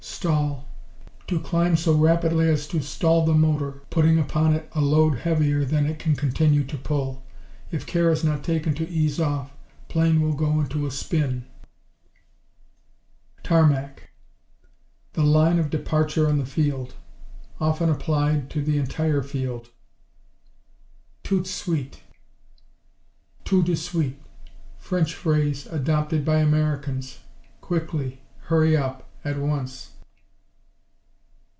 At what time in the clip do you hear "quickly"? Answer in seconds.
27.59-28.21